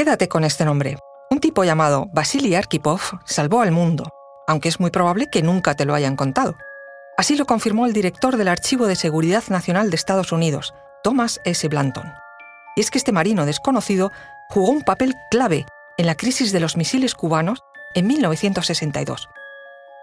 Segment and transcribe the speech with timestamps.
[0.00, 0.96] Quédate con este nombre.
[1.30, 4.08] Un tipo llamado Vasily Arkhipov salvó al mundo,
[4.46, 6.56] aunque es muy probable que nunca te lo hayan contado.
[7.18, 10.72] Así lo confirmó el director del Archivo de Seguridad Nacional de Estados Unidos,
[11.04, 11.68] Thomas S.
[11.68, 12.10] Blanton.
[12.76, 14.10] Y es que este marino desconocido
[14.48, 15.66] jugó un papel clave
[15.98, 17.62] en la crisis de los misiles cubanos
[17.94, 19.28] en 1962.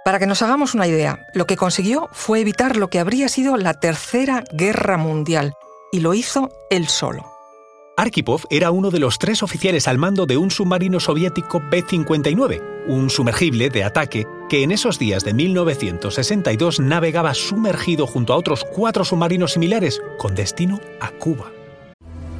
[0.05, 3.57] Para que nos hagamos una idea, lo que consiguió fue evitar lo que habría sido
[3.57, 5.55] la Tercera Guerra Mundial,
[5.91, 7.36] y lo hizo él solo.
[7.99, 13.09] Arkhipov era uno de los tres oficiales al mando de un submarino soviético B-59, un
[13.09, 19.03] sumergible de ataque que en esos días de 1962 navegaba sumergido junto a otros cuatro
[19.03, 21.51] submarinos similares con destino a Cuba.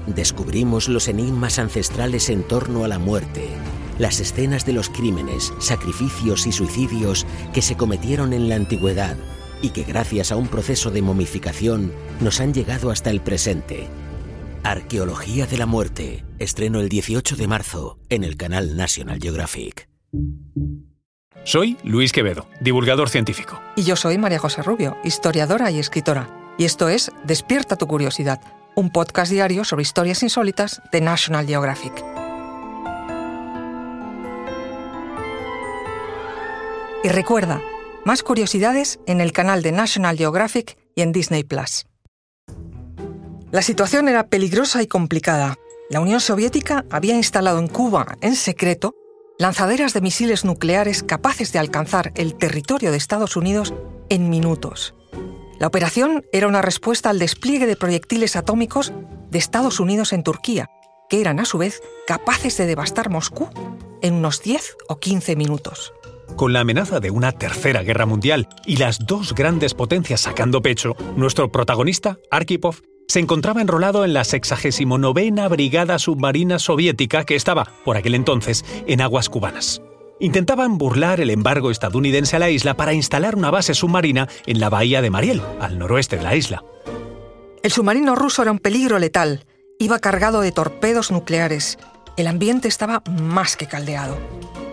[0.06, 3.50] Descubrimos los enigmas ancestrales en torno a la muerte,
[3.98, 9.18] las escenas de los crímenes, sacrificios y suicidios que se cometieron en la antigüedad
[9.64, 13.88] y que gracias a un proceso de momificación nos han llegado hasta el presente
[14.64, 16.26] Arqueología de la Muerte.
[16.40, 19.90] Estreno el 18 de marzo en el canal National Geographic.
[21.44, 23.60] Soy Luis Quevedo, divulgador científico.
[23.76, 26.30] Y yo soy María José Rubio, historiadora y escritora.
[26.58, 28.42] Y esto es Despierta tu curiosidad,
[28.76, 32.04] un podcast diario sobre historias insólitas de National Geographic.
[37.04, 37.62] Y recuerda,
[38.04, 41.86] más curiosidades en el canal de National Geographic y en Disney Plus.
[43.50, 45.58] La situación era peligrosa y complicada.
[45.90, 48.94] La Unión Soviética había instalado en Cuba, en secreto,
[49.40, 53.74] lanzaderas de misiles nucleares capaces de alcanzar el territorio de Estados Unidos
[54.10, 54.96] en minutos.
[55.60, 58.92] La operación era una respuesta al despliegue de proyectiles atómicos
[59.32, 60.70] de Estados Unidos en Turquía,
[61.10, 63.50] que eran a su vez capaces de devastar Moscú
[64.02, 65.94] en unos 10 o 15 minutos.
[66.36, 70.96] Con la amenaza de una tercera guerra mundial y las dos grandes potencias sacando pecho,
[71.16, 77.96] nuestro protagonista, Arkhipov, se encontraba enrolado en la 69 Brigada Submarina Soviética que estaba, por
[77.96, 79.82] aquel entonces, en aguas cubanas.
[80.20, 84.70] Intentaban burlar el embargo estadounidense a la isla para instalar una base submarina en la
[84.70, 86.66] bahía de Mariel, al noroeste de la isla.
[87.64, 89.46] El submarino ruso era un peligro letal.
[89.80, 91.78] Iba cargado de torpedos nucleares.
[92.18, 94.18] El ambiente estaba más que caldeado.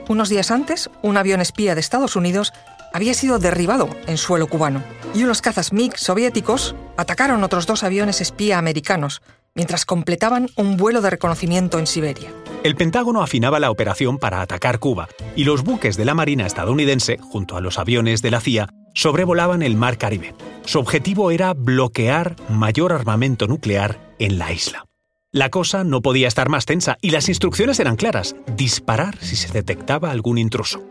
[0.09, 2.53] Unos días antes, un avión espía de Estados Unidos
[2.93, 4.83] había sido derribado en suelo cubano
[5.15, 9.23] y unos cazas MiG soviéticos atacaron otros dos aviones espía americanos
[9.55, 12.33] mientras completaban un vuelo de reconocimiento en Siberia.
[12.65, 17.19] El Pentágono afinaba la operación para atacar Cuba y los buques de la Marina estadounidense,
[17.19, 20.35] junto a los aviones de la CIA, sobrevolaban el Mar Caribe.
[20.65, 24.87] Su objetivo era bloquear mayor armamento nuclear en la isla.
[25.31, 29.53] La cosa no podía estar más tensa y las instrucciones eran claras, disparar si se
[29.53, 30.83] detectaba algún intruso.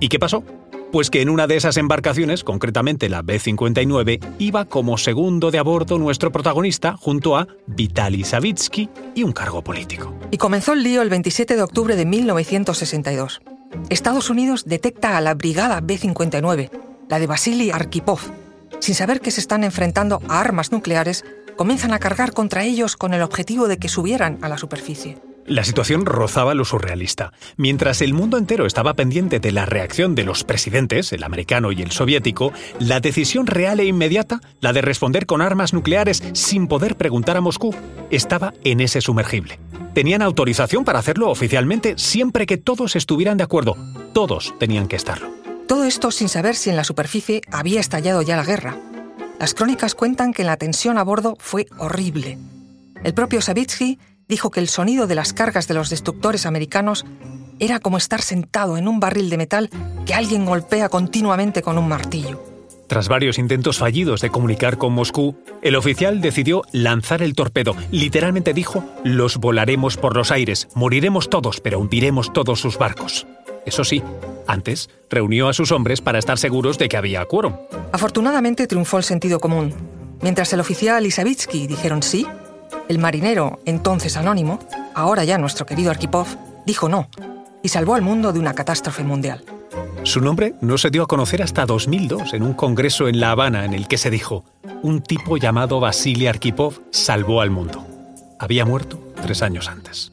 [0.00, 0.42] ¿Y qué pasó?
[0.94, 5.64] Pues que en una de esas embarcaciones, concretamente la B-59, iba como segundo de a
[5.64, 10.14] bordo nuestro protagonista junto a Vitaly Savitsky y un cargo político.
[10.30, 13.42] Y comenzó el lío el 27 de octubre de 1962.
[13.90, 16.70] Estados Unidos detecta a la Brigada B-59,
[17.08, 18.20] la de Vasily Arkhipov.
[18.78, 21.24] Sin saber que se están enfrentando a armas nucleares,
[21.56, 25.18] comienzan a cargar contra ellos con el objetivo de que subieran a la superficie.
[25.46, 27.32] La situación rozaba lo surrealista.
[27.58, 31.82] Mientras el mundo entero estaba pendiente de la reacción de los presidentes, el americano y
[31.82, 36.96] el soviético, la decisión real e inmediata, la de responder con armas nucleares sin poder
[36.96, 37.74] preguntar a Moscú,
[38.10, 39.60] estaba en ese sumergible.
[39.92, 43.76] Tenían autorización para hacerlo oficialmente siempre que todos estuvieran de acuerdo.
[44.14, 45.30] Todos tenían que estarlo.
[45.68, 48.78] Todo esto sin saber si en la superficie había estallado ya la guerra.
[49.38, 52.38] Las crónicas cuentan que la tensión a bordo fue horrible.
[53.02, 53.98] El propio Savitsky
[54.28, 57.04] dijo que el sonido de las cargas de los destructores americanos
[57.58, 59.70] era como estar sentado en un barril de metal
[60.06, 62.42] que alguien golpea continuamente con un martillo.
[62.86, 67.74] Tras varios intentos fallidos de comunicar con Moscú, el oficial decidió lanzar el torpedo.
[67.90, 73.26] Literalmente dijo, los volaremos por los aires, moriremos todos, pero hundiremos todos sus barcos.
[73.64, 74.02] Eso sí,
[74.46, 77.56] antes reunió a sus hombres para estar seguros de que había quórum.
[77.92, 79.72] Afortunadamente triunfó el sentido común.
[80.20, 82.26] Mientras el oficial y Savitsky dijeron sí,
[82.88, 84.58] el marinero, entonces anónimo,
[84.94, 86.26] ahora ya nuestro querido Arkhipov,
[86.66, 87.08] dijo no
[87.64, 89.42] y salvó al mundo de una catástrofe mundial.
[90.02, 93.64] Su nombre no se dio a conocer hasta 2002 en un congreso en La Habana
[93.64, 94.44] en el que se dijo,
[94.82, 97.84] un tipo llamado Vasily Arkhipov salvó al mundo.
[98.38, 100.12] Había muerto tres años antes.